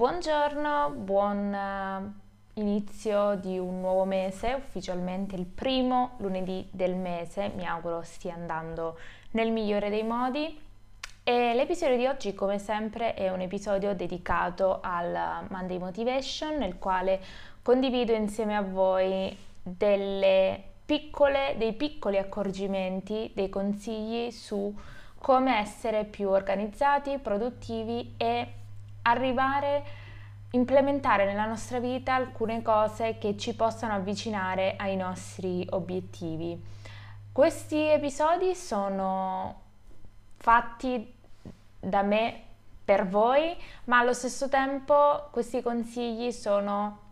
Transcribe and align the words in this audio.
Buongiorno, 0.00 0.94
buon 0.96 1.52
eh, 1.52 2.12
inizio 2.54 3.34
di 3.34 3.58
un 3.58 3.80
nuovo 3.80 4.06
mese, 4.06 4.54
ufficialmente 4.54 5.36
il 5.36 5.44
primo 5.44 6.12
lunedì 6.20 6.66
del 6.70 6.96
mese, 6.96 7.52
mi 7.54 7.66
auguro 7.66 8.00
stia 8.02 8.32
andando 8.32 8.98
nel 9.32 9.52
migliore 9.52 9.90
dei 9.90 10.02
modi. 10.02 10.58
E 11.22 11.52
l'episodio 11.52 11.98
di 11.98 12.06
oggi, 12.06 12.32
come 12.32 12.58
sempre, 12.58 13.12
è 13.12 13.28
un 13.28 13.42
episodio 13.42 13.94
dedicato 13.94 14.78
al 14.80 15.44
Monday 15.50 15.76
Motivation, 15.76 16.56
nel 16.56 16.78
quale 16.78 17.20
condivido 17.60 18.14
insieme 18.14 18.56
a 18.56 18.62
voi 18.62 19.36
piccole, 20.86 21.56
dei 21.58 21.74
piccoli 21.74 22.16
accorgimenti, 22.16 23.32
dei 23.34 23.50
consigli 23.50 24.30
su 24.30 24.74
come 25.18 25.58
essere 25.58 26.04
più 26.04 26.30
organizzati, 26.30 27.18
produttivi 27.18 28.14
e 28.16 28.54
arrivare, 29.10 29.84
implementare 30.52 31.24
nella 31.24 31.46
nostra 31.46 31.78
vita 31.78 32.14
alcune 32.14 32.62
cose 32.62 33.18
che 33.18 33.36
ci 33.36 33.54
possano 33.54 33.94
avvicinare 33.94 34.74
ai 34.76 34.96
nostri 34.96 35.66
obiettivi. 35.70 36.60
Questi 37.32 37.76
episodi 37.76 38.54
sono 38.54 39.60
fatti 40.36 41.14
da 41.78 42.02
me 42.02 42.42
per 42.84 43.06
voi, 43.06 43.56
ma 43.84 43.98
allo 43.98 44.12
stesso 44.12 44.48
tempo 44.48 45.28
questi 45.30 45.62
consigli 45.62 46.32
sono 46.32 47.08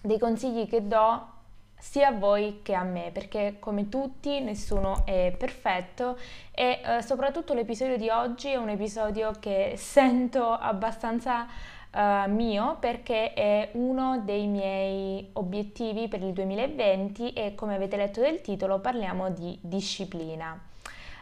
dei 0.00 0.18
consigli 0.18 0.68
che 0.68 0.86
do 0.86 1.33
sia 1.84 2.08
a 2.08 2.12
voi 2.12 2.60
che 2.62 2.72
a 2.72 2.82
me, 2.82 3.10
perché 3.12 3.56
come 3.60 3.90
tutti 3.90 4.40
nessuno 4.40 5.04
è 5.04 5.32
perfetto 5.36 6.16
e 6.50 6.80
eh, 6.82 7.02
soprattutto 7.02 7.52
l'episodio 7.52 7.98
di 7.98 8.08
oggi 8.08 8.48
è 8.48 8.56
un 8.56 8.70
episodio 8.70 9.32
che 9.38 9.74
sento 9.76 10.50
abbastanza 10.50 11.46
uh, 11.92 12.28
mio 12.30 12.78
perché 12.80 13.34
è 13.34 13.68
uno 13.72 14.22
dei 14.24 14.46
miei 14.46 15.28
obiettivi 15.34 16.08
per 16.08 16.22
il 16.22 16.32
2020 16.32 17.34
e 17.34 17.54
come 17.54 17.74
avete 17.74 17.96
letto 17.96 18.20
del 18.20 18.40
titolo 18.40 18.80
parliamo 18.80 19.30
di 19.30 19.56
disciplina. 19.60 20.58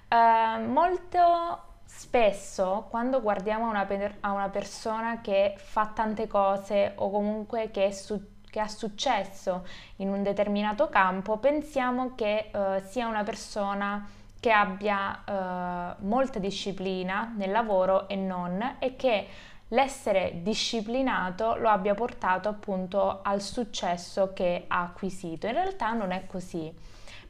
Uh, 0.09 0.65
molto 0.69 1.71
spesso 1.85 2.87
quando 2.89 3.21
guardiamo 3.21 3.67
a 3.67 3.71
una, 3.71 3.85
per- 3.85 4.17
a 4.21 4.31
una 4.31 4.49
persona 4.49 5.21
che 5.21 5.55
fa 5.57 5.91
tante 5.93 6.29
cose 6.29 6.93
o 6.95 7.11
comunque 7.11 7.71
che 7.73 7.87
è 7.87 7.91
su 7.91 8.32
che 8.53 8.61
ha 8.61 8.69
successo 8.69 9.67
in 9.97 10.11
un 10.11 10.23
determinato 10.23 10.91
campo, 10.91 11.39
pensiamo 11.39 12.15
che 12.15 12.51
eh, 12.53 12.83
sia 12.87 13.07
una 13.07 13.23
persona 13.23 14.07
che 14.39 14.53
abbia 14.53 15.25
eh, 15.25 16.05
molta 16.05 16.39
disciplina 16.39 17.33
nel 17.35 17.51
lavoro 17.51 18.09
e 18.09 18.17
non, 18.17 18.77
e 18.79 18.95
che 18.95 19.27
l'essere 19.69 20.43
disciplinato 20.43 21.57
lo 21.57 21.71
abbia 21.71 21.95
portato 21.95 22.51
appunto 22.51 23.21
al 23.23 23.41
successo 23.41 24.35
che 24.35 24.65
ha 24.69 24.83
acquisito. 24.83 25.47
In 25.47 25.55
realtà 25.55 25.95
non 25.95 26.11
è 26.11 26.27
così, 26.27 26.71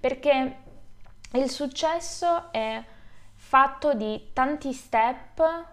perché 0.01 0.57
il 1.35 1.49
successo 1.49 2.51
è 2.51 2.83
fatto 3.37 3.95
di 3.95 4.31
tanti 4.33 4.73
step 4.73 5.72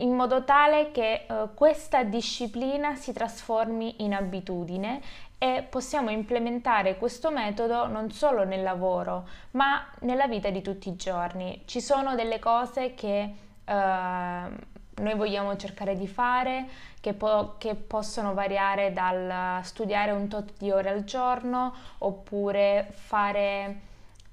in 0.00 0.14
modo 0.14 0.44
tale 0.44 0.90
che 0.90 1.26
eh, 1.26 1.48
questa 1.54 2.02
disciplina 2.02 2.94
si 2.94 3.12
trasformi 3.12 4.02
in 4.02 4.14
abitudine 4.14 5.00
e 5.38 5.66
possiamo 5.68 6.10
implementare 6.10 6.98
questo 6.98 7.30
metodo 7.30 7.86
non 7.86 8.10
solo 8.10 8.44
nel 8.44 8.62
lavoro, 8.62 9.26
ma 9.52 9.86
nella 10.00 10.26
vita 10.26 10.50
di 10.50 10.60
tutti 10.60 10.90
i 10.90 10.96
giorni. 10.96 11.62
Ci 11.64 11.80
sono 11.80 12.14
delle 12.14 12.38
cose 12.38 12.94
che 12.94 13.34
eh, 13.64 13.72
noi 13.72 15.14
vogliamo 15.14 15.56
cercare 15.56 15.96
di 15.96 16.06
fare, 16.06 16.66
che, 17.00 17.14
po- 17.14 17.54
che, 17.56 17.74
possono 17.74 18.34
variare 18.34 18.92
dal 18.92 19.64
studiare 19.64 20.10
un 20.10 20.28
tot 20.28 20.52
di 20.58 20.70
ore 20.70 20.90
al 20.90 21.04
giorno 21.04 21.74
oppure 21.98 22.88
fare 22.90 23.88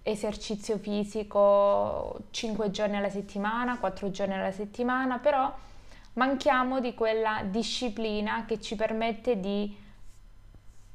esercizio 0.08 0.78
fisico 0.78 2.20
5 2.32 2.72
giorni 2.72 2.98
alla 2.98 3.10
settimana, 3.10 3.78
4 3.78 4.10
giorni 4.10 4.34
alla 4.34 4.52
settimana, 4.52 5.20
però 5.20 5.54
manchiamo 6.14 6.80
di 6.80 6.94
quella 6.94 7.42
disciplina 7.44 8.46
che 8.46 8.60
ci 8.60 8.76
permette 8.76 9.40
di 9.40 9.86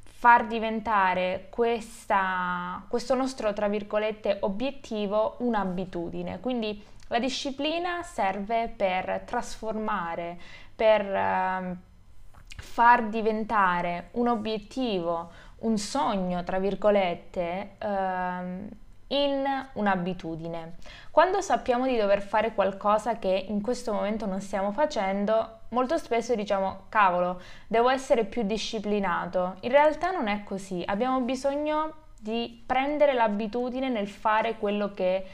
far 0.04 0.46
diventare 0.46 1.48
questa, 1.50 2.84
questo 2.88 3.14
nostro, 3.14 3.52
tra 3.52 3.68
virgolette, 3.68 4.38
obiettivo 4.40 5.36
un'abitudine. 5.40 6.40
Quindi 6.40 6.82
la 7.08 7.18
disciplina 7.18 8.02
serve 8.02 8.72
per 8.74 9.22
trasformare, 9.26 10.38
per 10.74 11.04
eh, 11.04 11.76
far 12.56 13.08
diventare 13.08 14.08
un 14.12 14.28
obiettivo, 14.28 15.30
un 15.58 15.76
sogno, 15.76 16.42
tra 16.44 16.58
virgolette, 16.58 17.76
eh, 17.78 18.80
in 19.12 19.44
un'abitudine. 19.74 20.76
Quando 21.10 21.40
sappiamo 21.40 21.86
di 21.86 21.96
dover 21.96 22.22
fare 22.22 22.54
qualcosa 22.54 23.18
che 23.18 23.46
in 23.48 23.60
questo 23.60 23.92
momento 23.92 24.26
non 24.26 24.40
stiamo 24.40 24.72
facendo, 24.72 25.60
molto 25.70 25.98
spesso 25.98 26.34
diciamo 26.34 26.84
cavolo, 26.88 27.40
devo 27.66 27.88
essere 27.88 28.24
più 28.24 28.42
disciplinato. 28.42 29.56
In 29.60 29.70
realtà 29.70 30.10
non 30.10 30.28
è 30.28 30.42
così, 30.44 30.82
abbiamo 30.86 31.20
bisogno 31.20 31.94
di 32.18 32.62
prendere 32.64 33.14
l'abitudine 33.14 33.88
nel 33.88 34.08
fare 34.08 34.56
quello 34.56 34.92
che 34.94 35.26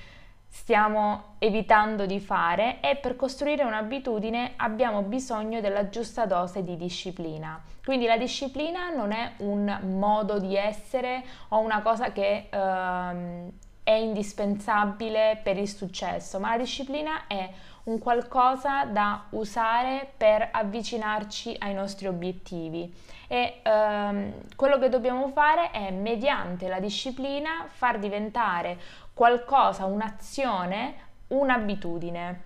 stiamo 0.50 1.34
evitando 1.38 2.06
di 2.06 2.19
fare 2.21 2.81
e 2.81 2.97
per 2.97 3.17
costruire 3.17 3.65
un'abitudine 3.65 4.55
abbiamo 4.56 5.03
bisogno 5.03 5.61
della 5.61 5.91
giusta 5.91 6.25
dose 6.25 6.62
di 6.62 6.77
disciplina. 6.77 7.62
Quindi 7.84 8.06
la 8.06 8.17
disciplina 8.17 8.91
non 8.91 9.12
è 9.12 9.33
un 9.38 9.78
modo 9.99 10.38
di 10.38 10.56
essere 10.56 11.22
o 11.49 11.59
una 11.59 11.83
cosa 11.83 12.12
che 12.12 12.49
ehm, 12.50 13.50
è 13.88 13.94
indispensabile 13.94 15.41
per 15.43 15.56
il 15.56 15.66
successo, 15.66 16.38
ma 16.38 16.50
la 16.50 16.59
disciplina 16.59 17.26
è 17.26 17.49
un 17.84 17.99
qualcosa 17.99 18.84
da 18.84 19.25
usare 19.31 20.12
per 20.15 20.47
avvicinarci 20.53 21.56
ai 21.59 21.72
nostri 21.72 22.06
obiettivi 22.06 22.94
e 23.26 23.60
ehm, 23.62 24.32
quello 24.56 24.78
che 24.78 24.91
dobbiamo 24.91 25.28
fare 25.28 25.71
è 25.71 25.91
mediante 25.91 26.69
la 26.69 26.81
disciplina 26.81 27.65
far 27.66 27.99
diventare 27.99 28.78
qualcosa, 29.15 29.87
un'azione, 29.87 30.94
un'abitudine. 31.28 32.43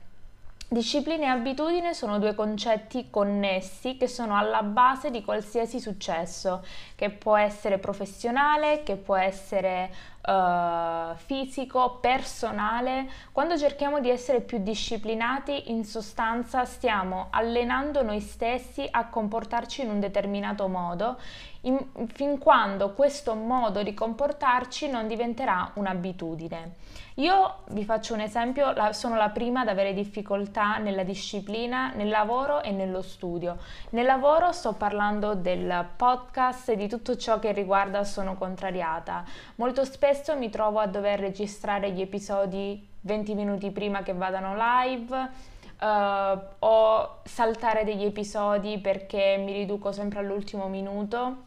Disciplina 0.72 1.24
e 1.24 1.28
abitudine 1.28 1.92
sono 1.92 2.18
due 2.18 2.34
concetti 2.34 3.10
connessi 3.10 3.98
che 3.98 4.08
sono 4.08 4.38
alla 4.38 4.62
base 4.62 5.10
di 5.10 5.22
qualsiasi 5.22 5.78
successo, 5.78 6.64
che 6.94 7.10
può 7.10 7.36
essere 7.36 7.76
professionale, 7.76 8.82
che 8.82 8.96
può 8.96 9.16
essere 9.16 9.90
uh, 10.22 11.14
fisico, 11.16 11.98
personale. 12.00 13.08
Quando 13.32 13.58
cerchiamo 13.58 14.00
di 14.00 14.10
essere 14.10 14.40
più 14.40 14.58
disciplinati, 14.58 15.70
in 15.70 15.84
sostanza 15.84 16.64
stiamo 16.64 17.28
allenando 17.30 18.02
noi 18.02 18.20
stessi 18.20 18.86
a 18.90 19.06
comportarci 19.06 19.82
in 19.82 19.90
un 19.90 20.00
determinato 20.00 20.68
modo, 20.68 21.18
in, 21.62 21.78
fin 22.12 22.38
quando 22.38 22.92
questo 22.92 23.34
modo 23.34 23.82
di 23.82 23.94
comportarci 23.94 24.88
non 24.88 25.06
diventerà 25.06 25.70
un'abitudine. 25.74 26.74
Io 27.16 27.56
vi 27.68 27.84
faccio 27.84 28.14
un 28.14 28.20
esempio, 28.20 28.72
la, 28.72 28.92
sono 28.92 29.16
la 29.16 29.28
prima 29.28 29.60
ad 29.60 29.68
avere 29.68 29.92
difficoltà 29.92 30.78
nella 30.78 31.02
disciplina, 31.02 31.92
nel 31.94 32.08
lavoro 32.08 32.62
e 32.62 32.70
nello 32.70 33.02
studio. 33.02 33.58
Nel 33.90 34.06
lavoro 34.06 34.50
sto 34.52 34.72
parlando 34.72 35.34
del 35.34 35.86
podcast 35.94 36.70
e 36.70 36.76
di 36.76 36.88
tutto 36.88 37.16
ciò 37.16 37.38
che 37.38 37.52
riguarda 37.52 38.02
Sono 38.04 38.34
contrariata. 38.34 39.24
Molto 39.56 39.84
spesso 39.84 40.11
mi 40.36 40.50
trovo 40.50 40.78
a 40.78 40.86
dover 40.86 41.18
registrare 41.20 41.90
gli 41.90 42.00
episodi 42.00 42.86
20 43.00 43.34
minuti 43.34 43.70
prima 43.70 44.02
che 44.02 44.12
vadano 44.12 44.54
live. 44.56 45.50
Uh, 45.82 46.38
o 46.60 47.18
saltare 47.24 47.82
degli 47.82 48.04
episodi 48.04 48.78
perché 48.78 49.36
mi 49.36 49.52
riduco 49.52 49.90
sempre 49.90 50.20
all'ultimo 50.20 50.68
minuto 50.68 51.38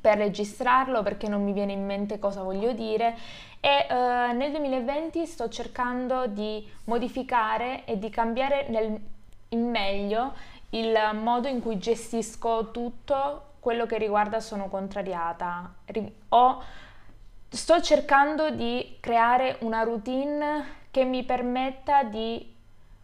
per 0.00 0.16
registrarlo 0.16 1.02
perché 1.02 1.26
non 1.26 1.42
mi 1.42 1.52
viene 1.52 1.72
in 1.72 1.84
mente 1.84 2.20
cosa 2.20 2.42
voglio 2.42 2.72
dire 2.72 3.16
e 3.58 3.86
uh, 3.90 4.36
nel 4.36 4.52
2020 4.52 5.26
sto 5.26 5.48
cercando 5.48 6.28
di 6.28 6.64
modificare 6.84 7.84
e 7.84 7.98
di 7.98 8.08
cambiare 8.10 8.66
nel, 8.68 8.96
in 9.48 9.70
meglio 9.70 10.34
il 10.70 10.96
modo 11.14 11.48
in 11.48 11.60
cui 11.60 11.78
gestisco 11.78 12.70
tutto 12.70 13.42
quello 13.60 13.86
che 13.86 13.98
riguarda 13.98 14.40
sono 14.40 14.68
contrariata. 14.68 15.74
Ho, 16.30 16.62
sto 17.48 17.80
cercando 17.80 18.50
di 18.50 18.96
creare 19.00 19.56
una 19.60 19.82
routine 19.82 20.76
che 20.90 21.04
mi 21.04 21.24
permetta 21.24 22.02
di 22.02 22.56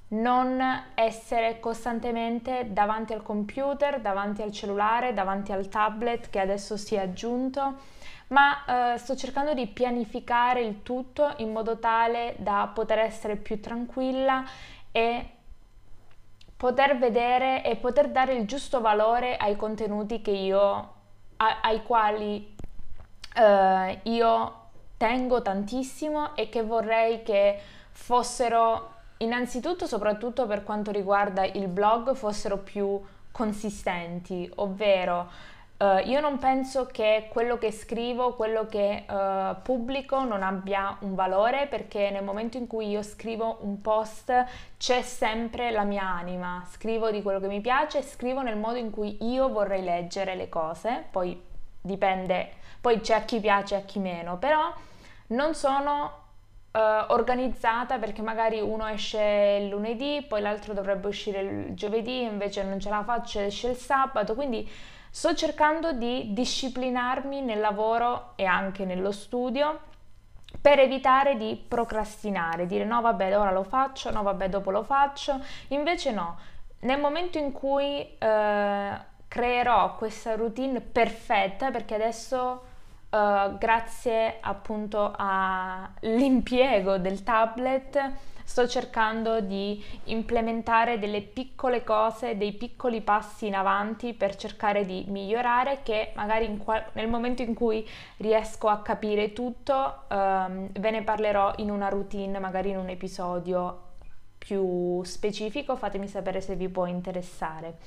non 0.09 0.63
essere 0.95 1.59
costantemente 1.61 2.73
davanti 2.73 3.13
al 3.13 3.23
computer, 3.23 4.01
davanti 4.01 4.43
al 4.43 4.53
cellulare, 4.53 5.13
davanti 5.13 5.53
al 5.53 5.69
tablet 5.69 6.31
che 6.31 6.39
adesso 6.39 6.77
si 6.77 6.95
è 6.95 7.01
aggiunto, 7.01 7.79
ma 8.29 8.93
eh, 8.95 8.99
sto 8.99 9.17
cercando 9.17 9.55
di 9.55 9.67
pianificare 9.67 10.63
il 10.63 10.83
tutto 10.83 11.35
in 11.39 11.51
modo 11.51 11.79
tale 11.79 12.37
da 12.39 12.71
poter 12.73 12.99
essere 12.99 13.37
più 13.37 13.61
tranquilla 13.61 14.45
e 14.93 15.29
poter 16.57 16.97
vedere 16.97 17.65
e 17.65 17.77
poter 17.77 18.11
dare 18.11 18.35
il 18.35 18.47
giusto 18.47 18.81
valore 18.81 19.37
ai 19.37 19.57
contenuti 19.57 20.23
che 20.23 20.31
io, 20.31 20.93
a, 21.37 21.61
ai 21.61 21.83
quali 21.83 22.54
eh, 23.35 24.01
io 24.05 24.63
tengo 24.97 25.43
tantissimo 25.43 26.35
e 26.37 26.49
che 26.49 26.63
vorrei 26.63 27.23
che 27.23 27.59
fossero 27.91 28.93
innanzitutto, 29.19 29.87
soprattutto 29.87 30.47
per 30.47 30.63
quanto 30.65 30.91
riguarda 30.91 31.45
il 31.45 31.69
blog, 31.69 32.15
fossero 32.15 32.59
più 32.59 33.01
consistenti, 33.31 34.51
ovvero 34.57 35.31
uh, 35.79 36.07
io 36.07 36.21
non 36.21 36.39
penso 36.39 36.87
che 36.87 37.29
quello 37.31 37.59
che 37.59 37.73
scrivo, 37.73 38.35
quello 38.35 38.67
che 38.67 39.05
uh, 39.09 39.61
pubblico 39.63 40.25
non 40.25 40.43
abbia 40.43 40.97
un 41.01 41.15
valore 41.15 41.67
perché 41.67 42.11
nel 42.11 42.23
momento 42.23 42.57
in 42.57 42.67
cui 42.67 42.89
io 42.89 43.03
scrivo 43.03 43.59
un 43.63 43.81
post 43.81 44.33
c'è 44.79 45.03
sempre 45.03 45.71
la 45.71 45.85
mia 45.85 46.07
anima, 46.07 46.65
scrivo 46.71 47.11
di 47.11 47.23
quello 47.23 47.41
che 47.41 47.49
mi 47.49 47.61
piace, 47.61 48.03
scrivo 48.03 48.43
nel 48.43 48.57
modo 48.57 48.79
in 48.79 48.91
cui 48.91 49.19
io 49.25 49.49
vorrei 49.49 49.83
leggere 49.83 50.37
le 50.37 50.49
cose, 50.49 51.05
poi 51.11 51.53
dipende, 51.85 52.51
poi 52.81 53.01
c'è 53.01 53.15
a 53.15 53.25
chi 53.25 53.41
piace 53.41 53.75
e 53.75 53.79
a 53.79 53.83
chi 53.83 53.99
meno, 53.99 54.39
però 54.39 54.73
non 55.29 55.55
sono 55.55 56.23
Uh, 56.75 57.13
organizzata 57.13 57.99
perché 57.99 58.21
magari 58.21 58.61
uno 58.61 58.89
esce 58.89 59.61
il 59.61 59.69
lunedì, 59.69 60.27
poi 60.29 60.41
l'altro 60.41 60.75
dovrebbe 60.75 61.07
uscire 61.07 61.41
il 61.41 61.75
giovedì, 61.75 62.23
invece 62.23 62.65
non 62.65 62.81
ce 62.81 62.91
la 62.91 63.05
faccio, 63.05 63.39
esce 63.39 63.69
il 63.69 63.77
sabato, 63.77 64.35
quindi 64.35 64.69
sto 65.09 65.37
cercando 65.37 65.93
di 65.93 66.33
disciplinarmi 66.33 67.43
nel 67.43 67.61
lavoro 67.61 68.33
e 68.35 68.45
anche 68.45 68.85
nello 68.85 69.13
studio 69.13 69.79
per 70.61 70.81
evitare 70.81 71.37
di 71.37 71.55
procrastinare, 71.55 72.67
dire 72.67 72.85
no 72.85 73.01
vabbè 73.01 73.39
ora 73.39 73.53
lo 73.53 73.63
faccio, 73.63 74.11
no 74.11 74.25
vabbè 74.25 74.49
dopo 74.49 74.73
lo 74.73 74.83
faccio, 74.83 75.41
invece 75.69 76.11
no, 76.11 76.37
nel 76.81 76.99
momento 76.99 77.39
in 77.39 77.53
cui 77.53 78.17
uh, 78.19 79.13
creerò 79.35 79.97
questa 79.97 80.37
routine 80.37 80.81
perfetta, 80.81 81.73
perché 81.73 81.97
adesso 81.97 82.63
uh, 83.11 83.59
grazie 83.59 84.37
appunto 84.41 85.13
all'impiego 85.17 86.99
del 86.99 87.25
tablet 87.25 88.13
sto 88.45 88.69
cercando 88.69 89.41
di 89.41 89.83
implementare 90.05 91.01
delle 91.01 91.21
piccole 91.21 91.83
cose, 91.83 92.37
dei 92.37 92.53
piccoli 92.53 93.01
passi 93.01 93.49
in 93.49 93.57
avanti 93.57 94.15
per 94.15 94.37
cercare 94.37 94.87
di 94.87 95.05
migliorare 95.09 95.81
che 95.83 96.13
magari 96.15 96.57
qual- 96.57 96.85
nel 96.93 97.09
momento 97.09 97.43
in 97.43 97.55
cui 97.55 97.85
riesco 98.19 98.69
a 98.69 98.83
capire 98.83 99.33
tutto 99.33 100.05
um, 100.11 100.69
ve 100.71 100.91
ne 100.93 101.03
parlerò 101.03 101.55
in 101.57 101.73
una 101.73 101.89
routine, 101.89 102.39
magari 102.39 102.71
in 102.71 102.77
un 102.77 102.89
episodio 102.89 103.81
più 104.39 105.03
specifico, 105.03 105.75
fatemi 105.75 106.07
sapere 106.07 106.41
se 106.41 106.55
vi 106.55 106.69
può 106.69 106.87
interessare. 106.87 107.79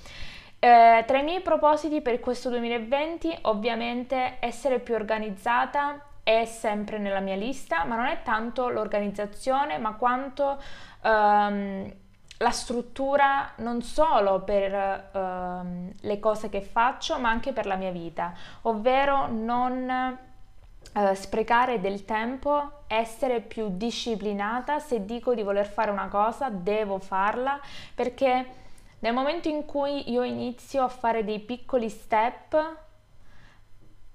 Eh, 0.68 1.06
tra 1.08 1.19
i 1.19 1.24
miei 1.24 1.40
propositi 1.40 2.02
per 2.02 2.19
questo 2.19 2.50
2020 2.50 3.38
ovviamente 3.44 4.36
essere 4.42 4.80
più 4.80 4.96
organizzata 4.96 5.98
è 6.24 6.44
sempre 6.44 6.98
nella 6.98 7.22
mia 7.22 7.38
lista, 7.38 7.86
ma 7.86 7.96
non 7.96 8.08
è 8.08 8.22
tanto 8.22 8.68
l'organizzazione, 8.68 9.78
ma 9.78 9.94
quanto 9.94 10.62
ehm, 11.04 11.94
la 12.40 12.50
struttura 12.50 13.52
non 13.60 13.81
solo 13.81 14.42
per 14.42 15.10
ehm, 15.14 15.94
le 16.02 16.19
cose 16.19 16.50
che 16.50 16.60
faccio, 16.60 17.18
ma 17.18 17.30
anche 17.30 17.54
per 17.54 17.66
la 17.66 17.75
mia 17.75 17.92
vita, 17.92 18.34
ovvero 18.64 19.28
non 19.28 19.90
eh, 19.90 21.16
sprecare 21.16 21.80
del 21.80 22.04
tempo, 22.04 22.81
essere 22.88 23.40
più 23.40 23.69
disciplinata, 23.69 24.80
se 24.80 25.06
dico 25.06 25.34
di 25.34 25.44
voler 25.44 25.66
fare 25.66 25.92
una 25.92 26.10
cosa, 26.10 26.50
devo 26.50 27.00
farla, 27.00 27.58
perché 27.96 28.66
nel 28.99 29.13
momento 29.13 29.47
in 29.47 29.65
cui 29.65 30.11
io 30.11 30.23
inizio 30.23 30.83
a 30.83 30.88
fare 30.88 31.23
dei 31.23 31.39
piccoli 31.39 31.89
step, 31.89 32.85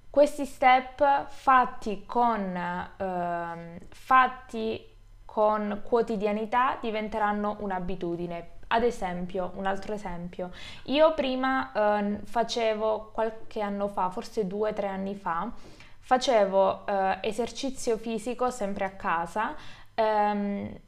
questi 0.09 0.45
step 0.45 1.27
fatti 1.27 2.05
con, 2.05 2.55
eh, 2.55 3.79
fatti 3.89 4.91
con 5.25 5.81
quotidianità 5.83 6.77
diventeranno 6.79 7.57
un'abitudine. 7.59 8.49
Ad 8.67 8.83
esempio, 8.83 9.51
un 9.55 9.65
altro 9.65 9.93
esempio, 9.93 10.51
io 10.85 11.13
prima 11.13 11.71
eh, 11.71 12.19
facevo 12.23 13.11
qualche 13.13 13.61
anno 13.61 13.87
fa, 13.87 14.09
forse 14.09 14.45
due 14.45 14.71
o 14.71 14.73
tre 14.73 14.87
anni 14.87 15.15
fa, 15.15 15.51
facevo 15.99 16.85
eh, 16.85 17.17
esercizio 17.21 17.97
fisico 17.97 18.49
sempre 18.49 18.85
a 18.85 18.91
casa. 18.91 19.55
Ehm, 19.95 20.79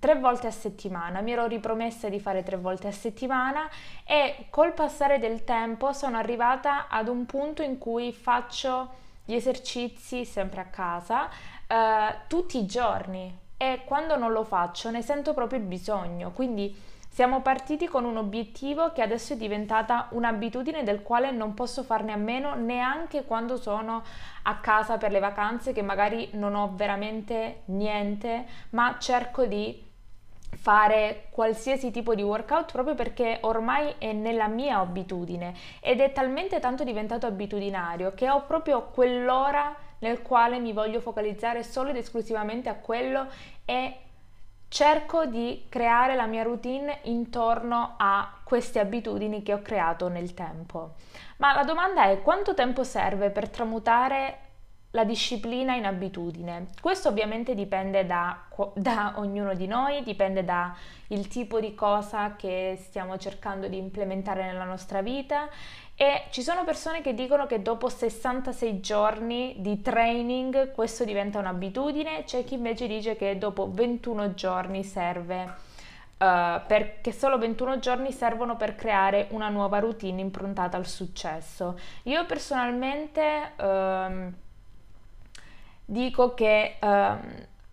tre 0.00 0.16
volte 0.16 0.46
a 0.46 0.50
settimana, 0.50 1.20
mi 1.20 1.32
ero 1.32 1.46
ripromessa 1.46 2.08
di 2.08 2.18
fare 2.18 2.42
tre 2.42 2.56
volte 2.56 2.88
a 2.88 2.92
settimana 2.92 3.68
e 4.04 4.46
col 4.48 4.72
passare 4.72 5.18
del 5.18 5.44
tempo 5.44 5.92
sono 5.92 6.16
arrivata 6.16 6.88
ad 6.88 7.06
un 7.06 7.26
punto 7.26 7.62
in 7.62 7.76
cui 7.76 8.10
faccio 8.12 8.88
gli 9.26 9.34
esercizi 9.34 10.24
sempre 10.24 10.62
a 10.62 10.64
casa 10.64 11.28
eh, 11.28 12.16
tutti 12.26 12.58
i 12.58 12.66
giorni. 12.66 13.38
E 13.58 13.82
quando 13.84 14.16
non 14.16 14.32
lo 14.32 14.42
faccio 14.42 14.90
ne 14.90 15.02
sento 15.02 15.34
proprio 15.34 15.58
il 15.58 15.66
bisogno, 15.66 16.30
quindi 16.30 16.74
siamo 17.12 17.42
partiti 17.42 17.86
con 17.86 18.04
un 18.04 18.16
obiettivo 18.16 18.92
che 18.92 19.02
adesso 19.02 19.34
è 19.34 19.36
diventata 19.36 20.06
un'abitudine 20.12 20.82
del 20.82 21.02
quale 21.02 21.30
non 21.30 21.52
posso 21.52 21.82
farne 21.82 22.12
a 22.12 22.16
meno 22.16 22.54
neanche 22.54 23.24
quando 23.24 23.56
sono 23.58 24.02
a 24.44 24.56
casa 24.60 24.96
per 24.96 25.10
le 25.10 25.18
vacanze 25.18 25.72
che 25.72 25.82
magari 25.82 26.30
non 26.34 26.54
ho 26.54 26.72
veramente 26.74 27.62
niente, 27.66 28.46
ma 28.70 28.96
cerco 28.98 29.44
di 29.44 29.88
fare 30.56 31.26
qualsiasi 31.30 31.90
tipo 31.90 32.14
di 32.14 32.22
workout 32.22 32.72
proprio 32.72 32.94
perché 32.94 33.38
ormai 33.42 33.94
è 33.98 34.12
nella 34.12 34.46
mia 34.46 34.78
abitudine 34.78 35.54
ed 35.80 36.00
è 36.00 36.12
talmente 36.12 36.60
tanto 36.60 36.84
diventato 36.84 37.26
abitudinario 37.26 38.12
che 38.14 38.28
ho 38.28 38.42
proprio 38.44 38.88
quell'ora 38.92 39.74
nel 40.00 40.22
quale 40.22 40.58
mi 40.58 40.72
voglio 40.72 41.00
focalizzare 41.00 41.62
solo 41.62 41.90
ed 41.90 41.96
esclusivamente 41.96 42.68
a 42.68 42.74
quello 42.74 43.26
e 43.64 43.96
cerco 44.68 45.26
di 45.26 45.66
creare 45.68 46.14
la 46.14 46.26
mia 46.26 46.42
routine 46.42 47.00
intorno 47.02 47.94
a 47.96 48.38
queste 48.44 48.78
abitudini 48.78 49.42
che 49.42 49.52
ho 49.52 49.62
creato 49.62 50.08
nel 50.08 50.32
tempo. 50.32 50.94
Ma 51.38 51.54
la 51.54 51.64
domanda 51.64 52.04
è 52.04 52.22
quanto 52.22 52.54
tempo 52.54 52.84
serve 52.84 53.30
per 53.30 53.48
tramutare 53.48 54.49
la 54.92 55.04
disciplina 55.04 55.74
in 55.74 55.84
abitudine. 55.84 56.68
Questo 56.80 57.08
ovviamente 57.08 57.54
dipende 57.54 58.06
da, 58.06 58.46
da, 58.74 59.14
ognuno 59.16 59.54
di 59.54 59.66
noi, 59.66 60.02
dipende 60.02 60.44
dal 60.44 60.74
tipo 61.28 61.60
di 61.60 61.74
cosa 61.74 62.34
che 62.36 62.78
stiamo 62.80 63.16
cercando 63.18 63.68
di 63.68 63.76
implementare 63.76 64.44
nella 64.44 64.64
nostra 64.64 65.02
vita 65.02 65.48
e 65.94 66.24
ci 66.30 66.42
sono 66.42 66.64
persone 66.64 67.02
che 67.02 67.12
dicono 67.12 67.46
che 67.46 67.60
dopo 67.60 67.90
66 67.90 68.80
giorni 68.80 69.56
di 69.58 69.82
training 69.82 70.72
questo 70.72 71.04
diventa 71.04 71.38
un'abitudine, 71.38 72.24
c'è 72.24 72.42
chi 72.42 72.54
invece 72.54 72.86
dice 72.86 73.16
che 73.16 73.36
dopo 73.36 73.70
21 73.70 74.34
giorni 74.34 74.82
serve. 74.82 75.68
Uh, 76.20 76.60
perché 76.66 77.12
solo 77.12 77.38
21 77.38 77.78
giorni 77.78 78.12
servono 78.12 78.56
per 78.56 78.76
creare 78.76 79.28
una 79.30 79.48
nuova 79.48 79.78
routine 79.78 80.20
improntata 80.20 80.76
al 80.76 80.86
successo. 80.86 81.78
Io 82.04 82.26
personalmente 82.26 83.52
uh, 83.56 84.32
dico 85.90 86.34
che 86.34 86.76
uh, 86.80 87.16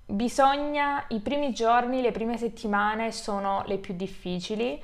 bisogna, 0.05 1.05
i 1.09 1.19
primi 1.19 1.53
giorni, 1.53 2.01
le 2.01 2.11
prime 2.11 2.37
settimane 2.37 3.11
sono 3.11 3.63
le 3.67 3.77
più 3.77 3.95
difficili, 3.95 4.81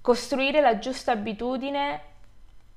costruire 0.00 0.60
la 0.60 0.78
giusta 0.78 1.12
abitudine 1.12 2.00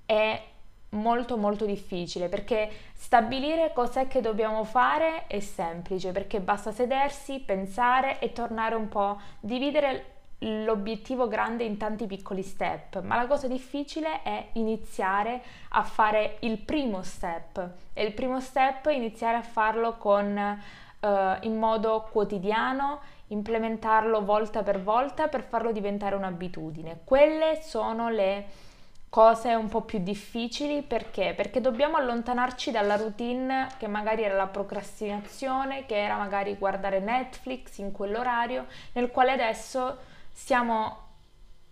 è 0.06 0.42
molto 0.90 1.36
molto 1.36 1.66
difficile 1.66 2.30
perché 2.30 2.70
stabilire 2.94 3.74
cos'è 3.74 4.08
che 4.08 4.22
dobbiamo 4.22 4.64
fare 4.64 5.28
è 5.28 5.40
semplice 5.40 6.12
perché 6.12 6.40
basta 6.40 6.72
sedersi, 6.72 7.40
pensare 7.40 8.20
e 8.20 8.32
tornare 8.32 8.76
un 8.76 8.88
po', 8.88 9.20
dividere 9.40 10.17
l'obiettivo 10.40 11.28
grande 11.28 11.64
in 11.64 11.78
tanti 11.78 12.06
piccoli 12.06 12.44
step, 12.44 13.02
ma 13.02 13.16
la 13.16 13.26
cosa 13.26 13.48
difficile 13.48 14.22
è 14.22 14.50
iniziare 14.54 15.42
a 15.70 15.84
fare 15.84 16.38
il 16.42 16.60
primo 16.60 17.02
step 17.02 17.70
e 17.94 18.04
il 18.04 18.14
primo 18.14 18.40
step 18.40 18.88
è 18.88 18.94
iniziare 18.94 19.38
a 19.38 19.42
farlo 19.42 19.98
con 19.98 20.60
uh, 21.00 21.08
in 21.42 21.58
modo 21.58 22.08
quotidiano, 22.12 23.00
implementarlo 23.28 24.24
volta 24.24 24.62
per 24.62 24.82
volta 24.82 25.28
per 25.28 25.42
farlo 25.42 25.72
diventare 25.72 26.16
un'abitudine. 26.16 27.00
Quelle 27.04 27.60
sono 27.64 28.10
le 28.10 28.66
cose 29.10 29.56
un 29.56 29.70
po' 29.70 29.82
più 29.82 30.00
difficili 30.00 30.84
perché? 30.84 31.34
Perché 31.36 31.62
dobbiamo 31.62 31.98
allontanarci 31.98 32.70
dalla 32.70 32.96
routine 32.96 33.68
che 33.78 33.88
magari 33.88 34.22
era 34.22 34.36
la 34.36 34.48
procrastinazione, 34.48 35.88
che 35.88 35.98
era 35.98 36.18
magari 36.18 36.56
guardare 36.58 37.00
Netflix 37.00 37.78
in 37.80 37.92
quell'orario, 37.92 38.68
nel 38.94 39.10
quale 39.10 39.32
adesso 39.32 39.98
siamo 40.38 41.06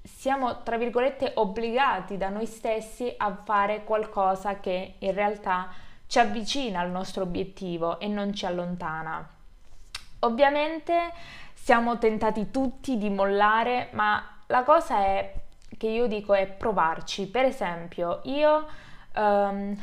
siamo, 0.06 0.62
tra 0.64 0.78
virgolette, 0.78 1.34
obbligati 1.36 2.18
da 2.18 2.30
noi 2.30 2.46
stessi 2.46 3.14
a 3.18 3.36
fare 3.44 3.84
qualcosa 3.84 4.60
che 4.60 4.96
in 5.00 5.14
realtà 5.14 5.70
ci 6.08 6.20
avvicina 6.20 6.80
al 6.80 6.92
nostro 6.92 7.24
obiettivo 7.24 8.00
e 8.00 8.08
non 8.08 8.34
ci 8.34 8.46
allontana. 8.46 9.28
Ovviamente 10.20 11.12
siamo 11.54 11.98
tentati 11.98 12.52
tutti 12.52 12.98
di 12.98 13.10
mollare, 13.10 13.90
ma 13.92 14.24
la 14.48 14.64
cosa 14.64 14.98
è 14.98 15.34
che 15.78 15.88
io 15.88 16.08
dico 16.08 16.34
è 16.34 16.46
provarci. 16.46 17.28
Per 17.28 17.46
esempio, 17.46 18.22
io 18.26 18.68
um, 19.16 19.76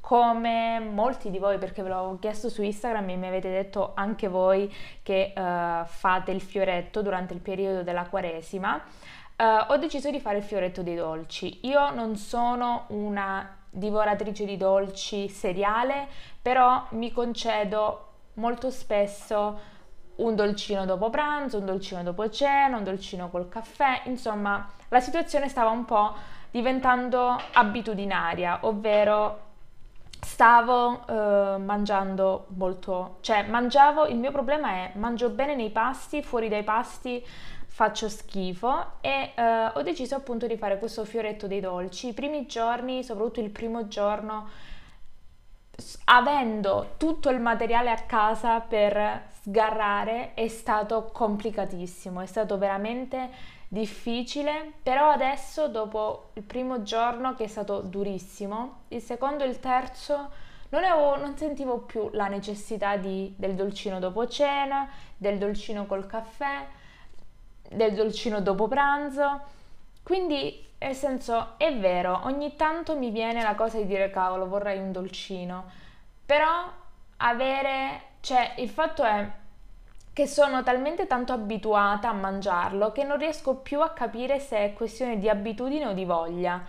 come 0.00 0.80
molti 0.80 1.30
di 1.30 1.38
voi, 1.38 1.58
perché 1.58 1.82
ve 1.82 1.90
l'ho 1.90 2.18
chiesto 2.20 2.48
su 2.48 2.62
Instagram 2.62 3.10
e 3.10 3.16
mi 3.16 3.26
avete 3.26 3.50
detto 3.50 3.92
anche 3.94 4.28
voi 4.28 4.72
che 5.02 5.32
uh, 5.36 5.84
fate 5.84 6.30
il 6.30 6.40
fioretto 6.40 7.02
durante 7.02 7.34
il 7.34 7.40
periodo 7.40 7.82
della 7.82 8.06
Quaresima, 8.08 8.74
uh, 8.74 9.72
ho 9.72 9.76
deciso 9.76 10.10
di 10.10 10.20
fare 10.20 10.38
il 10.38 10.42
fioretto 10.42 10.82
dei 10.82 10.96
dolci. 10.96 11.66
Io 11.66 11.90
non 11.90 12.16
sono 12.16 12.84
una 12.88 13.56
divoratrice 13.70 14.44
di 14.44 14.56
dolci 14.56 15.28
seriale, 15.28 16.08
però 16.42 16.86
mi 16.90 17.12
concedo 17.12 18.06
molto 18.34 18.70
spesso 18.70 19.78
un 20.16 20.34
dolcino 20.34 20.84
dopo 20.84 21.08
pranzo, 21.08 21.58
un 21.58 21.66
dolcino 21.66 22.02
dopo 22.02 22.28
cena, 22.30 22.76
un 22.76 22.84
dolcino 22.84 23.30
col 23.30 23.48
caffè, 23.48 24.02
insomma 24.04 24.68
la 24.88 25.00
situazione 25.00 25.48
stava 25.48 25.70
un 25.70 25.84
po' 25.84 26.14
diventando 26.50 27.40
abitudinaria, 27.52 28.58
ovvero 28.62 29.48
stavo 30.20 31.06
eh, 31.06 31.58
mangiando 31.58 32.46
molto, 32.56 33.16
cioè 33.20 33.46
mangiavo, 33.46 34.06
il 34.06 34.16
mio 34.16 34.30
problema 34.30 34.70
è 34.70 34.92
mangio 34.94 35.30
bene 35.30 35.54
nei 35.54 35.70
pasti, 35.70 36.22
fuori 36.22 36.48
dai 36.48 36.62
pasti 36.62 37.24
faccio 37.80 38.08
schifo 38.08 38.94
e 39.00 39.32
eh, 39.34 39.66
ho 39.72 39.80
deciso 39.82 40.14
appunto 40.14 40.46
di 40.46 40.56
fare 40.56 40.78
questo 40.78 41.04
fioretto 41.04 41.46
dei 41.46 41.60
dolci. 41.60 42.08
I 42.08 42.12
primi 42.12 42.46
giorni, 42.46 43.02
soprattutto 43.02 43.40
il 43.40 43.50
primo 43.50 43.88
giorno, 43.88 44.48
avendo 46.04 46.94
tutto 46.98 47.30
il 47.30 47.40
materiale 47.40 47.90
a 47.90 48.02
casa 48.02 48.60
per 48.60 49.28
sgarrare 49.40 50.34
è 50.34 50.48
stato 50.48 51.10
complicatissimo, 51.12 52.20
è 52.20 52.26
stato 52.26 52.58
veramente 52.58 53.30
difficile, 53.72 54.72
però 54.82 55.10
adesso 55.10 55.68
dopo 55.68 56.30
il 56.32 56.42
primo 56.42 56.82
giorno 56.82 57.36
che 57.36 57.44
è 57.44 57.46
stato 57.46 57.82
durissimo, 57.82 58.82
il 58.88 59.00
secondo 59.00 59.44
e 59.44 59.46
il 59.46 59.60
terzo 59.60 60.28
non, 60.70 60.82
avevo, 60.82 61.16
non 61.16 61.36
sentivo 61.36 61.78
più 61.78 62.10
la 62.12 62.26
necessità 62.26 62.96
di, 62.96 63.32
del 63.36 63.54
dolcino 63.54 64.00
dopo 64.00 64.26
cena, 64.26 64.88
del 65.16 65.38
dolcino 65.38 65.86
col 65.86 66.06
caffè, 66.06 66.66
del 67.70 67.94
dolcino 67.94 68.40
dopo 68.40 68.66
pranzo. 68.66 69.40
Quindi, 70.02 70.66
nel 70.78 70.94
senso, 70.96 71.54
è 71.56 71.72
vero, 71.78 72.22
ogni 72.24 72.56
tanto 72.56 72.96
mi 72.96 73.10
viene 73.10 73.40
la 73.40 73.54
cosa 73.54 73.76
di 73.76 73.86
dire 73.86 74.10
cavolo, 74.10 74.48
vorrei 74.48 74.80
un 74.80 74.90
dolcino, 74.90 75.70
però 76.26 76.68
avere, 77.18 78.02
cioè 78.18 78.54
il 78.56 78.68
fatto 78.68 79.04
è 79.04 79.30
che 80.12 80.26
sono 80.26 80.62
talmente 80.62 81.06
tanto 81.06 81.32
abituata 81.32 82.08
a 82.08 82.12
mangiarlo 82.12 82.92
che 82.92 83.04
non 83.04 83.18
riesco 83.18 83.56
più 83.56 83.80
a 83.80 83.90
capire 83.90 84.38
se 84.40 84.58
è 84.58 84.72
questione 84.72 85.18
di 85.18 85.28
abitudine 85.28 85.86
o 85.86 85.92
di 85.92 86.04
voglia. 86.04 86.62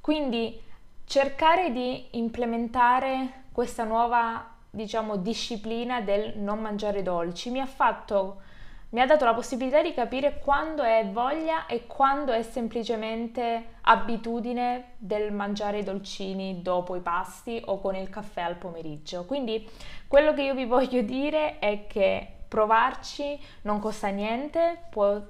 Quindi 0.00 0.60
cercare 1.04 1.72
di 1.72 2.08
implementare 2.12 3.44
questa 3.52 3.84
nuova, 3.84 4.54
diciamo, 4.68 5.16
disciplina 5.16 6.00
del 6.00 6.38
non 6.38 6.60
mangiare 6.60 7.02
dolci 7.02 7.50
mi 7.50 7.60
ha 7.60 7.66
fatto 7.66 8.42
mi 8.90 9.00
ha 9.00 9.06
dato 9.06 9.24
la 9.24 9.34
possibilità 9.34 9.80
di 9.82 9.94
capire 9.94 10.40
quando 10.40 10.82
è 10.82 11.08
voglia 11.12 11.66
e 11.66 11.86
quando 11.86 12.32
è 12.32 12.42
semplicemente 12.42 13.76
abitudine 13.82 14.94
del 14.96 15.32
mangiare 15.32 15.78
i 15.78 15.84
dolcini 15.84 16.60
dopo 16.60 16.96
i 16.96 17.00
pasti 17.00 17.62
o 17.66 17.80
con 17.80 17.94
il 17.94 18.10
caffè 18.10 18.40
al 18.40 18.56
pomeriggio. 18.56 19.26
Quindi 19.26 19.68
quello 20.08 20.34
che 20.34 20.42
io 20.42 20.54
vi 20.54 20.64
voglio 20.64 21.02
dire 21.02 21.60
è 21.60 21.86
che 21.86 22.34
provarci 22.50 23.40
non 23.62 23.78
costa 23.78 24.08
niente, 24.08 24.86
può 24.90 25.22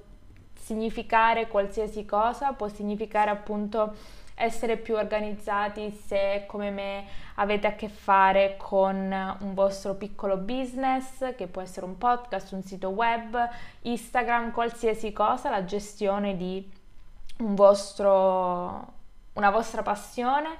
significare 0.59 1.47
qualsiasi 1.47 2.03
cosa, 2.03 2.53
può 2.53 2.67
significare 2.67 3.29
appunto 3.29 3.93
essere 4.33 4.77
più 4.77 4.95
organizzati 4.95 5.91
se 5.91 6.45
come 6.47 6.71
me 6.71 7.05
avete 7.35 7.67
a 7.67 7.75
che 7.75 7.89
fare 7.89 8.55
con 8.57 8.95
un 9.39 9.53
vostro 9.53 9.93
piccolo 9.93 10.37
business 10.37 11.35
che 11.35 11.45
può 11.45 11.61
essere 11.61 11.85
un 11.85 11.97
podcast, 11.99 12.51
un 12.53 12.63
sito 12.63 12.89
web, 12.89 13.37
Instagram, 13.81 14.51
qualsiasi 14.51 15.13
cosa, 15.13 15.51
la 15.51 15.63
gestione 15.63 16.35
di 16.35 16.67
un 17.37 17.53
vostro, 17.53 18.93
una 19.33 19.51
vostra 19.51 19.83
passione 19.83 20.57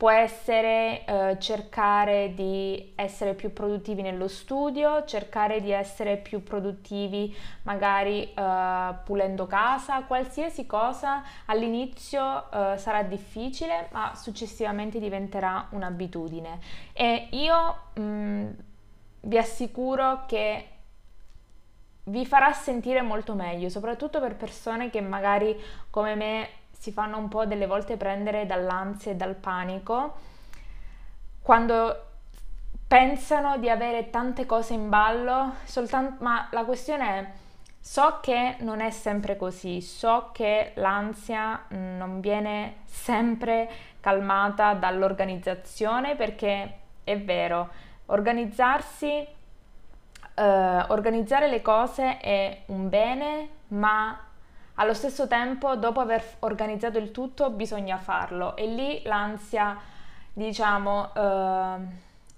può 0.00 0.08
essere 0.08 1.04
eh, 1.04 1.36
cercare 1.40 2.32
di 2.32 2.94
essere 2.94 3.34
più 3.34 3.52
produttivi 3.52 4.00
nello 4.00 4.28
studio, 4.28 5.04
cercare 5.04 5.60
di 5.60 5.72
essere 5.72 6.16
più 6.16 6.42
produttivi 6.42 7.36
magari 7.64 8.32
eh, 8.32 8.94
pulendo 9.04 9.46
casa, 9.46 10.04
qualsiasi 10.04 10.64
cosa 10.64 11.22
all'inizio 11.44 12.50
eh, 12.50 12.78
sarà 12.78 13.02
difficile 13.02 13.88
ma 13.92 14.14
successivamente 14.14 14.98
diventerà 14.98 15.66
un'abitudine. 15.72 16.60
E 16.94 17.28
io 17.32 17.76
mh, 17.92 18.00
mm, 18.00 18.48
vi 19.20 19.36
assicuro 19.36 20.24
che 20.24 20.68
vi 22.04 22.24
farà 22.24 22.54
sentire 22.54 23.02
molto 23.02 23.34
meglio, 23.34 23.68
soprattutto 23.68 24.18
per 24.18 24.34
persone 24.34 24.88
che 24.88 25.02
magari 25.02 25.54
come 25.90 26.14
me 26.14 26.48
si 26.80 26.92
fanno 26.92 27.18
un 27.18 27.28
po' 27.28 27.44
delle 27.44 27.66
volte 27.66 27.98
prendere 27.98 28.46
dall'ansia 28.46 29.12
e 29.12 29.14
dal 29.14 29.34
panico 29.34 30.14
quando 31.42 32.04
pensano 32.88 33.58
di 33.58 33.68
avere 33.68 34.08
tante 34.08 34.46
cose 34.46 34.72
in 34.72 34.88
ballo, 34.88 35.56
soltanto, 35.64 36.24
ma 36.24 36.48
la 36.52 36.64
questione 36.64 37.06
è 37.06 37.30
so 37.78 38.20
che 38.22 38.56
non 38.60 38.80
è 38.80 38.90
sempre 38.90 39.36
così, 39.36 39.82
so 39.82 40.30
che 40.32 40.72
l'ansia 40.76 41.64
non 41.68 42.20
viene 42.20 42.76
sempre 42.86 43.68
calmata 44.00 44.72
dall'organizzazione 44.72 46.16
perché 46.16 46.78
è 47.04 47.20
vero, 47.20 47.68
organizzarsi, 48.06 49.26
eh, 50.34 50.84
organizzare 50.88 51.46
le 51.46 51.60
cose 51.60 52.16
è 52.16 52.62
un 52.66 52.88
bene, 52.88 53.48
ma 53.68 54.29
allo 54.80 54.94
stesso 54.94 55.26
tempo, 55.26 55.76
dopo 55.76 56.00
aver 56.00 56.24
organizzato 56.38 56.96
il 56.96 57.10
tutto, 57.10 57.50
bisogna 57.50 57.98
farlo 57.98 58.56
e 58.56 58.66
lì 58.66 59.02
l'ansia, 59.04 59.78
diciamo, 60.32 61.14
eh, 61.14 61.76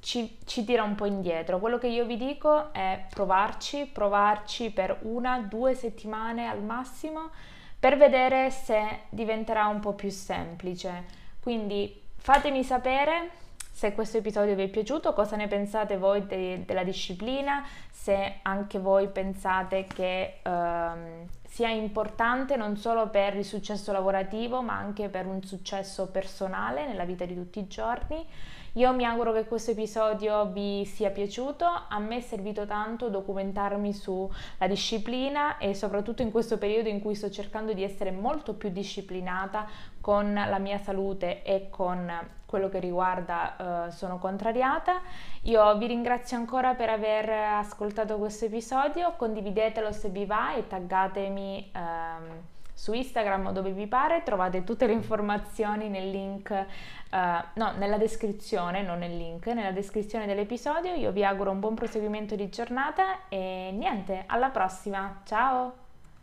ci, 0.01 0.39
ci, 0.45 0.65
tira 0.65 0.83
un 0.83 0.97
po' 0.97 1.07
indietro. 1.07 1.61
Quello 1.61 1.79
che 1.79 1.87
io 1.87 2.05
vi 2.05 2.17
dico 2.17 2.73
è 2.73 3.07
provarci, 3.09 3.87
provarci 3.87 4.71
per 4.71 4.99
una, 5.03 5.39
due 5.39 5.75
settimane 5.75 6.49
al 6.49 6.63
massimo 6.63 7.31
per 7.79 7.97
vedere 7.97 8.51
se 8.51 9.03
diventerà 9.09 9.69
un 9.69 9.79
po' 9.79 9.93
più 9.93 10.11
semplice. 10.11 11.05
Quindi 11.41 12.03
fatemi 12.17 12.65
sapere 12.65 13.31
se 13.73 13.95
questo 13.95 14.19
episodio 14.19 14.55
vi 14.55 14.65
è 14.65 14.69
piaciuto, 14.69 15.13
cosa 15.15 15.35
ne 15.35 15.49
pensate 15.49 15.97
voi 15.97 16.27
de- 16.27 16.63
della 16.65 16.85
disciplina, 16.85 17.67
se 17.91 18.41
anche 18.43 18.79
voi 18.79 19.09
pensate 19.09 19.87
che 19.87 20.41
ehm, 20.43 21.27
sia 21.49 21.71
importante 21.71 22.57
non 22.57 22.77
solo 22.77 23.09
per 23.09 23.35
il 23.35 23.45
successo 23.45 23.91
lavorativo, 23.91 24.63
ma 24.63 24.77
anche 24.77 25.09
per 25.09 25.27
un 25.27 25.43
successo 25.43 26.09
personale 26.09 26.87
nella 26.87 27.05
vita 27.05 27.25
di 27.25 27.35
tutti 27.35 27.59
i 27.59 27.67
giorni. 27.67 28.25
Io 28.77 28.91
mi 28.95 29.05
auguro 29.05 29.33
che 29.33 29.45
questo 29.45 29.73
episodio 29.73 30.47
vi 30.47 30.87
sia 30.87 31.11
piaciuto, 31.11 31.67
a 31.67 31.99
me 31.99 32.17
è 32.17 32.21
servito 32.21 32.65
tanto 32.65 33.11
documentarmi 33.11 33.93
sulla 33.93 34.67
disciplina 34.67 35.59
e 35.59 35.75
soprattutto 35.75 36.23
in 36.23 36.31
questo 36.31 36.57
periodo 36.57 36.89
in 36.89 37.03
cui 37.03 37.15
sto 37.15 37.29
cercando 37.29 37.75
di 37.75 37.83
essere 37.83 38.13
molto 38.13 38.55
più 38.55 38.71
disciplinata 38.71 39.69
con 40.01 40.33
la 40.33 40.59
mia 40.59 40.79
salute 40.79 41.43
e 41.43 41.69
con 41.69 42.11
quello 42.47 42.71
che 42.71 42.79
riguarda 42.79 43.89
uh, 43.89 43.91
sono 43.91 44.17
contrariata. 44.19 45.03
Io 45.43 45.77
vi 45.77 45.87
ringrazio 45.89 46.39
ancora 46.39 46.73
per 46.73 46.89
aver 46.89 47.29
ascoltato 47.29 48.17
questo 48.17 48.47
episodio, 48.47 49.13
condividetelo 49.17 49.93
se 49.93 50.09
vi 50.09 50.25
va 50.25 50.55
e 50.55 50.67
taggatemi 50.67 51.73
um, 51.75 52.43
su 52.73 52.93
Instagram 52.93 53.47
o 53.47 53.53
dove 53.53 53.73
vi 53.73 53.87
pare, 53.87 54.23
trovate 54.23 54.65
tutte 54.65 54.87
le 54.87 54.93
informazioni 54.93 55.89
nel 55.89 56.11
link, 56.11 56.51
uh, 56.51 57.17
no, 57.55 57.73
nella 57.77 57.99
descrizione, 57.99 58.83
non 58.83 58.99
nel 58.99 59.17
link, 59.17 59.47
nella 59.47 59.73
descrizione 59.73 60.27
dell'episodio. 60.27 60.95
Io 60.95 61.13
vi 61.13 61.25
auguro 61.25 61.51
un 61.51 61.61
buon 61.61 61.75
proseguimento 61.75 62.35
di 62.35 62.49
giornata 62.49 63.29
e 63.29 63.71
niente, 63.73 64.25
alla 64.27 64.51
prossima, 64.51 65.21
ciao! 65.25 65.82